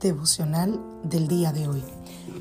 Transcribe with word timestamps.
Devocional 0.00 0.80
del 1.04 1.28
día 1.28 1.52
de 1.52 1.68
hoy. 1.68 1.82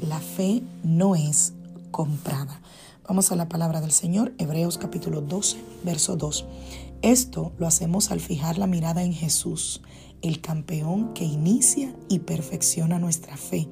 La 0.08 0.22
fe 0.22 0.64
no 0.82 1.18
es 1.18 1.52
comprada. 1.92 2.62
Vamos 3.06 3.34
a 3.34 3.36
la 3.36 3.50
palabra 3.50 3.82
del 3.82 3.92
Señor, 3.92 4.32
Hebreos 4.38 4.78
capítulo 4.78 5.20
12, 5.20 5.58
verso 5.84 6.16
2. 6.16 6.46
Esto 7.02 7.52
lo 7.58 7.68
hacemos 7.68 8.12
al 8.12 8.22
fijar 8.22 8.58
la 8.58 8.66
mirada 8.66 9.04
en 9.04 9.12
Jesús, 9.12 9.82
el 10.22 10.40
campeón 10.40 11.14
que 11.14 11.26
inicia 11.26 11.94
y 12.08 12.20
perfecciona 12.20 12.98
nuestra 12.98 13.36
fe. 13.36 13.68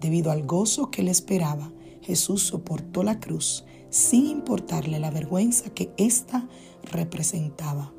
Debido 0.00 0.30
al 0.30 0.46
gozo 0.46 0.92
que 0.92 1.02
él 1.02 1.08
esperaba, 1.08 1.72
Jesús 2.02 2.44
soportó 2.44 3.02
la 3.02 3.18
cruz 3.18 3.64
sin 3.90 4.26
importarle 4.28 5.00
la 5.00 5.10
vergüenza 5.10 5.70
que 5.70 5.90
ésta 5.96 6.46
representaba. 6.84 7.90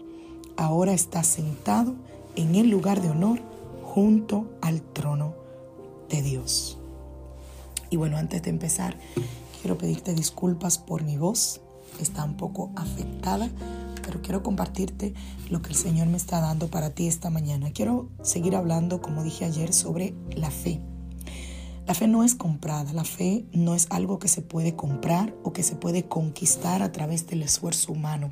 Ahora 0.55 0.93
está 0.93 1.21
sentado 1.23 1.95
en 2.37 2.55
el 2.55 2.69
lugar 2.69 3.01
de 3.01 3.09
honor 3.09 3.56
junto 3.97 4.45
al 4.61 4.83
trono 4.93 5.33
de 6.07 6.21
Dios. 6.21 6.77
Y 7.89 7.95
bueno, 7.95 8.17
antes 8.17 8.43
de 8.43 8.51
empezar, 8.51 8.95
Quiero 9.61 9.77
pedirte 9.77 10.13
disculpas 10.13 10.77
por 10.77 11.03
mi 11.03 11.17
voz, 11.17 11.61
está 11.99 12.23
un 12.23 12.37
poco 12.37 12.71
afectada, 12.75 13.49
pero 14.01 14.21
quiero 14.21 14.43
compartirte 14.43 15.13
lo 15.49 15.61
que 15.61 15.69
el 15.69 15.75
Señor 15.75 16.07
me 16.07 16.17
está 16.17 16.39
dando 16.39 16.69
para 16.69 16.91
ti 16.91 17.07
esta 17.07 17.29
mañana. 17.29 17.71
Quiero 17.71 18.07
seguir 18.21 18.55
hablando, 18.55 19.01
como 19.01 19.23
dije 19.23 19.45
ayer, 19.45 19.73
sobre 19.73 20.13
la 20.35 20.51
fe. 20.51 20.79
La 21.85 21.95
fe 21.95 22.07
no 22.07 22.23
es 22.23 22.35
comprada, 22.35 22.93
la 22.93 23.03
fe 23.03 23.45
no 23.51 23.75
es 23.75 23.87
algo 23.89 24.19
que 24.19 24.27
se 24.27 24.41
puede 24.41 24.75
comprar 24.75 25.35
o 25.43 25.53
que 25.53 25.63
se 25.63 25.75
puede 25.75 26.07
conquistar 26.07 26.81
a 26.81 26.91
través 26.91 27.27
del 27.27 27.41
esfuerzo 27.41 27.91
humano. 27.91 28.31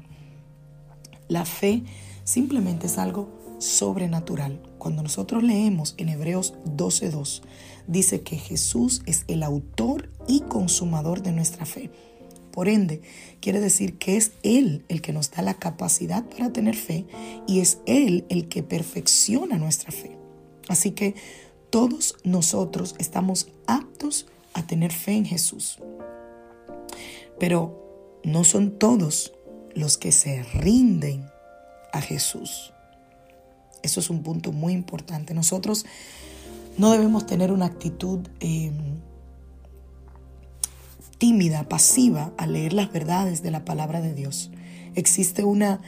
La 1.27 1.43
fe 1.43 1.83
simplemente 2.23 2.85
es 2.85 2.97
algo 2.97 3.27
sobrenatural. 3.65 4.61
Cuando 4.77 5.03
nosotros 5.03 5.43
leemos 5.43 5.95
en 5.97 6.09
Hebreos 6.09 6.53
12.2, 6.65 7.41
dice 7.87 8.21
que 8.21 8.37
Jesús 8.37 9.01
es 9.05 9.25
el 9.27 9.43
autor 9.43 10.09
y 10.27 10.41
consumador 10.41 11.21
de 11.21 11.31
nuestra 11.31 11.65
fe. 11.65 11.89
Por 12.51 12.69
ende, 12.69 13.01
quiere 13.41 13.59
decir 13.59 13.97
que 13.97 14.15
es 14.15 14.31
Él 14.43 14.85
el 14.87 15.01
que 15.01 15.11
nos 15.11 15.31
da 15.31 15.41
la 15.41 15.55
capacidad 15.55 16.23
para 16.23 16.53
tener 16.53 16.75
fe 16.75 17.05
y 17.47 17.59
es 17.59 17.79
Él 17.85 18.25
el 18.29 18.47
que 18.47 18.63
perfecciona 18.63 19.57
nuestra 19.57 19.91
fe. 19.91 20.17
Así 20.69 20.91
que 20.91 21.15
todos 21.69 22.15
nosotros 22.23 22.95
estamos 22.97 23.49
aptos 23.67 24.27
a 24.53 24.65
tener 24.65 24.93
fe 24.93 25.13
en 25.13 25.25
Jesús. 25.25 25.79
Pero 27.39 28.21
no 28.23 28.45
son 28.45 28.79
todos 28.79 29.33
los 29.73 29.97
que 29.97 30.13
se 30.13 30.41
rinden 30.43 31.25
a 31.91 31.99
Jesús. 31.99 32.71
Eso 33.85 33.99
es 33.99 34.09
un 34.09 34.23
punto 34.23 34.51
muy 34.51 34.73
importante. 34.73 35.33
Nosotros 35.33 35.85
no 36.77 36.91
debemos 36.91 37.25
tener 37.25 37.51
una 37.51 37.67
actitud 37.67 38.27
eh, 38.39 38.71
tímida, 41.19 41.69
pasiva 41.69 42.33
al 42.37 42.53
leer 42.53 42.73
las 42.73 42.91
verdades 42.91 43.43
de 43.43 43.51
la 43.51 43.63
palabra 43.63 44.01
de 44.01 44.13
Dios. 44.13 44.51
Existe 44.95 45.43
una, 45.43 45.81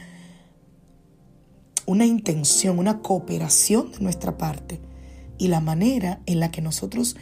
una 1.86 2.06
intención, 2.06 2.78
una 2.78 3.00
cooperación 3.00 3.92
de 3.92 4.00
nuestra 4.00 4.38
parte 4.38 4.80
y 5.36 5.48
la 5.48 5.60
manera 5.60 6.20
en 6.26 6.40
la 6.40 6.50
que 6.50 6.62
nosotros 6.62 7.16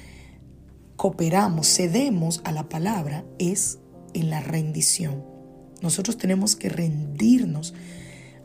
cooperamos, 0.96 1.68
cedemos 1.74 2.42
a 2.44 2.52
la 2.52 2.68
palabra 2.68 3.24
es 3.38 3.78
en 4.14 4.28
la 4.28 4.40
rendición. 4.40 5.24
Nosotros 5.80 6.18
tenemos 6.18 6.54
que 6.54 6.68
rendirnos 6.68 7.74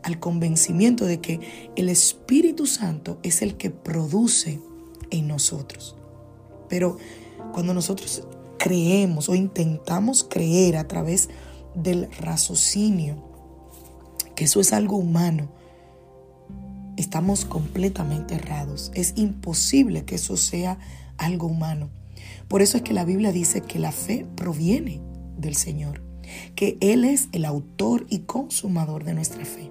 al 0.02 0.18
convencimiento 0.18 1.04
de 1.06 1.20
que 1.20 1.40
el 1.76 1.88
Espíritu 1.88 2.66
Santo 2.66 3.18
es 3.22 3.42
el 3.42 3.56
que 3.56 3.70
produce 3.70 4.60
en 5.10 5.28
nosotros. 5.28 5.96
Pero 6.68 6.96
cuando 7.52 7.74
nosotros 7.74 8.26
creemos 8.58 9.28
o 9.28 9.34
intentamos 9.34 10.24
creer 10.24 10.76
a 10.76 10.88
través 10.88 11.28
del 11.74 12.10
raciocinio 12.20 13.16
que 14.34 14.44
eso 14.44 14.60
es 14.60 14.72
algo 14.72 14.96
humano, 14.96 15.48
estamos 16.96 17.44
completamente 17.44 18.34
errados. 18.34 18.90
Es 18.94 19.14
imposible 19.16 20.04
que 20.04 20.14
eso 20.14 20.36
sea 20.36 20.78
algo 21.18 21.46
humano. 21.46 21.90
Por 22.48 22.62
eso 22.62 22.76
es 22.76 22.82
que 22.82 22.92
la 22.92 23.04
Biblia 23.04 23.32
dice 23.32 23.60
que 23.60 23.78
la 23.78 23.92
fe 23.92 24.26
proviene 24.36 25.00
del 25.36 25.56
Señor, 25.56 26.02
que 26.54 26.78
Él 26.80 27.04
es 27.04 27.28
el 27.32 27.44
autor 27.44 28.06
y 28.08 28.20
consumador 28.20 29.04
de 29.04 29.14
nuestra 29.14 29.44
fe. 29.44 29.70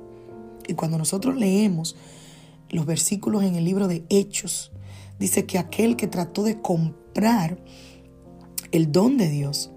Y 0.67 0.73
cuando 0.73 0.97
nosotros 0.97 1.35
leemos 1.35 1.95
los 2.69 2.85
versículos 2.85 3.43
en 3.43 3.55
el 3.55 3.65
libro 3.65 3.87
de 3.87 4.03
Hechos, 4.09 4.71
dice 5.19 5.45
que 5.45 5.57
aquel 5.57 5.95
que 5.95 6.07
trató 6.07 6.43
de 6.43 6.61
comprar 6.61 7.57
el 8.71 8.91
don 8.91 9.17
de 9.17 9.29
Dios, 9.29 9.71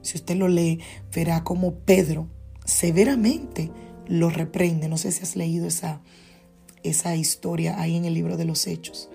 si 0.00 0.16
usted 0.16 0.36
lo 0.36 0.48
lee, 0.48 0.80
verá 1.14 1.44
como 1.44 1.74
Pedro 1.74 2.28
severamente 2.64 3.70
lo 4.06 4.30
reprende. 4.30 4.88
No 4.88 4.96
sé 4.96 5.12
si 5.12 5.22
has 5.22 5.36
leído 5.36 5.66
esa, 5.66 6.00
esa 6.82 7.16
historia 7.16 7.80
ahí 7.80 7.96
en 7.96 8.04
el 8.04 8.14
libro 8.14 8.36
de 8.36 8.44
los 8.44 8.66
Hechos. 8.66 9.08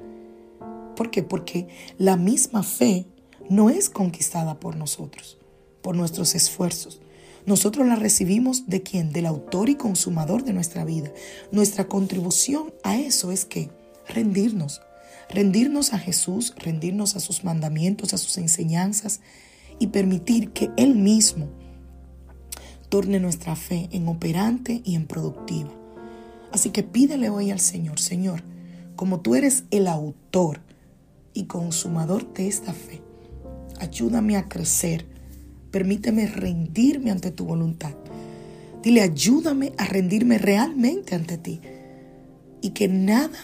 ¿Por 0.96 1.12
qué? 1.12 1.24
Porque 1.24 1.68
la 1.98 2.18
misma 2.18 2.64
fe 2.64 3.06
no 3.50 3.70
es 3.70 3.90
conquistada 3.90 4.60
por 4.60 4.76
nosotros, 4.76 5.38
por 5.82 5.96
nuestros 5.96 6.36
esfuerzos. 6.36 7.02
Nosotros 7.48 7.88
la 7.88 7.96
recibimos 7.96 8.68
de 8.68 8.84
quién? 8.84 9.14
Del 9.14 9.26
autor 9.26 9.70
y 9.70 9.76
consumador 9.76 10.44
de 10.44 10.52
nuestra 10.52 10.84
vida. 10.84 11.14
Nuestra 11.50 11.88
contribución 11.88 12.74
a 12.84 12.98
eso 12.98 13.32
es 13.32 13.46
que 13.46 13.72
rendirnos, 14.10 14.82
rendirnos 15.30 15.94
a 15.94 15.98
Jesús, 15.98 16.54
rendirnos 16.58 17.16
a 17.16 17.22
sus 17.22 17.46
mandamientos, 17.46 18.14
a 18.14 18.18
sus 18.18 18.38
enseñanzas 18.38 19.22
y 19.80 19.88
permitir 19.88 20.52
que 20.52 20.72
Él 20.76 20.96
mismo 20.96 21.48
torne 22.90 23.22
nuestra 23.22 23.56
fe 23.56 23.88
en 23.94 24.10
operante 24.10 24.82
y 24.84 24.96
en 24.96 25.08
productiva. 25.08 25.72
Así 26.52 26.72
que 26.72 26.84
pídele 26.84 27.30
hoy 27.30 27.52
al 27.52 27.62
Señor, 27.62 28.02
Señor, 28.02 28.44
como 28.98 29.22
tú 29.22 29.36
eres 29.36 29.64
el 29.72 29.88
autor 29.88 30.60
y 31.34 31.46
consumador 31.46 32.34
de 32.34 32.50
esta 32.50 32.74
fe, 32.74 33.02
ayúdame 33.80 34.36
a 34.36 34.50
crecer 34.50 35.17
Permíteme 35.72 36.28
rendirme 36.28 37.12
ante 37.12 37.32
tu 37.32 37.46
voluntad. 37.46 37.96
Dile, 38.82 39.02
ayúdame 39.02 39.74
a 39.78 39.86
rendirme 39.86 40.38
realmente 40.38 41.16
ante 41.16 41.38
ti 41.38 41.62
y 42.62 42.70
que 42.72 42.88
nada 42.88 43.38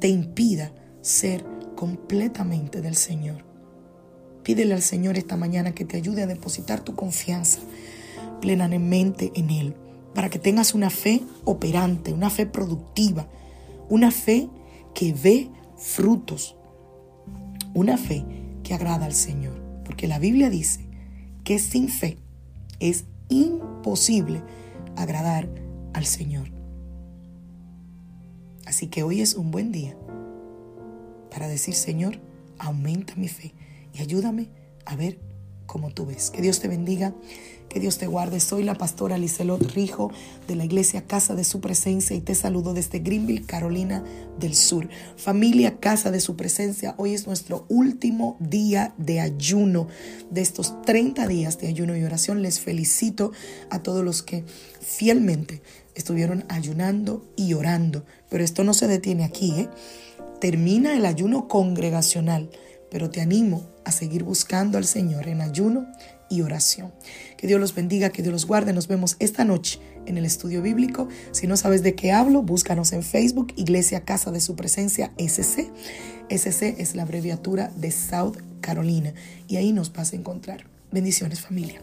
te 0.00 0.08
impida 0.08 0.72
ser 1.00 1.44
completamente 1.76 2.80
del 2.80 2.96
Señor. 2.96 3.44
Pídele 4.42 4.74
al 4.74 4.82
Señor 4.82 5.16
esta 5.16 5.36
mañana 5.36 5.74
que 5.74 5.84
te 5.84 5.96
ayude 5.96 6.22
a 6.22 6.26
depositar 6.26 6.80
tu 6.80 6.94
confianza 6.94 7.60
plenamente 8.40 9.32
en 9.34 9.50
Él, 9.50 9.74
para 10.14 10.28
que 10.28 10.38
tengas 10.38 10.74
una 10.74 10.90
fe 10.90 11.22
operante, 11.44 12.12
una 12.12 12.30
fe 12.30 12.46
productiva, 12.46 13.26
una 13.88 14.10
fe 14.10 14.48
que 14.94 15.12
ve 15.12 15.50
frutos, 15.76 16.56
Una 17.74 17.96
fe 17.96 18.24
que 18.62 18.72
agrada 18.72 19.06
al 19.06 19.14
Señor. 19.14 19.60
Porque 19.84 20.06
la 20.06 20.20
Biblia 20.20 20.48
dice 20.48 20.83
que 21.44 21.58
sin 21.58 21.88
fe 21.88 22.16
es 22.80 23.04
imposible 23.28 24.42
agradar 24.96 25.48
al 25.92 26.06
Señor. 26.06 26.48
Así 28.66 28.88
que 28.88 29.02
hoy 29.02 29.20
es 29.20 29.34
un 29.34 29.50
buen 29.50 29.70
día 29.70 29.96
para 31.30 31.46
decir, 31.46 31.74
Señor, 31.74 32.18
aumenta 32.58 33.14
mi 33.16 33.28
fe 33.28 33.52
y 33.92 34.00
ayúdame 34.00 34.48
a 34.86 34.96
ver 34.96 35.18
como 35.66 35.90
tú 35.90 36.06
ves. 36.06 36.30
Que 36.30 36.42
Dios 36.42 36.60
te 36.60 36.68
bendiga, 36.68 37.14
que 37.74 37.80
Dios 37.80 37.98
te 37.98 38.06
guarde. 38.06 38.38
Soy 38.38 38.62
la 38.62 38.76
pastora 38.76 39.18
Liselot 39.18 39.72
Rijo 39.72 40.12
de 40.46 40.54
la 40.54 40.64
iglesia 40.64 41.08
Casa 41.08 41.34
de 41.34 41.42
Su 41.42 41.60
Presencia 41.60 42.14
y 42.14 42.20
te 42.20 42.36
saludo 42.36 42.72
desde 42.72 43.00
Greenville, 43.00 43.44
Carolina 43.44 44.04
del 44.38 44.54
Sur. 44.54 44.88
Familia 45.16 45.80
Casa 45.80 46.12
de 46.12 46.20
Su 46.20 46.36
Presencia, 46.36 46.94
hoy 46.98 47.14
es 47.14 47.26
nuestro 47.26 47.66
último 47.68 48.36
día 48.38 48.94
de 48.96 49.20
ayuno 49.20 49.88
de 50.30 50.40
estos 50.40 50.80
30 50.82 51.26
días 51.26 51.58
de 51.58 51.66
ayuno 51.66 51.96
y 51.96 52.04
oración. 52.04 52.42
Les 52.42 52.60
felicito 52.60 53.32
a 53.70 53.80
todos 53.80 54.04
los 54.04 54.22
que 54.22 54.44
fielmente 54.80 55.60
estuvieron 55.96 56.44
ayunando 56.48 57.26
y 57.34 57.54
orando. 57.54 58.04
Pero 58.30 58.44
esto 58.44 58.62
no 58.62 58.72
se 58.72 58.86
detiene 58.86 59.24
aquí, 59.24 59.50
¿eh? 59.50 59.68
Termina 60.40 60.94
el 60.94 61.06
ayuno 61.06 61.48
congregacional 61.48 62.50
pero 62.94 63.10
te 63.10 63.20
animo 63.20 63.64
a 63.84 63.90
seguir 63.90 64.22
buscando 64.22 64.78
al 64.78 64.84
Señor 64.84 65.26
en 65.26 65.40
ayuno 65.40 65.84
y 66.28 66.42
oración. 66.42 66.92
Que 67.36 67.46
Dios 67.46 67.60
los 67.60 67.74
bendiga, 67.74 68.10
que 68.10 68.22
Dios 68.22 68.32
los 68.32 68.46
guarde. 68.46 68.72
Nos 68.72 68.88
vemos 68.88 69.16
esta 69.18 69.44
noche 69.44 69.80
en 70.06 70.16
el 70.18 70.24
estudio 70.24 70.62
bíblico. 70.62 71.08
Si 71.32 71.46
no 71.46 71.56
sabes 71.56 71.82
de 71.82 71.94
qué 71.94 72.12
hablo, 72.12 72.42
búscanos 72.42 72.92
en 72.92 73.02
Facebook, 73.02 73.52
Iglesia 73.56 74.04
Casa 74.04 74.30
de 74.30 74.40
Su 74.40 74.56
Presencia 74.56 75.12
SC. 75.16 75.70
SC 76.28 76.76
es 76.78 76.94
la 76.94 77.02
abreviatura 77.02 77.70
de 77.76 77.90
South 77.90 78.38
Carolina 78.60 79.14
y 79.48 79.56
ahí 79.56 79.72
nos 79.72 79.92
vas 79.92 80.12
a 80.12 80.16
encontrar. 80.16 80.66
Bendiciones 80.90 81.40
familia. 81.40 81.82